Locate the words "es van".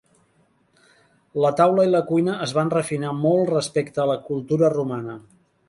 2.47-2.73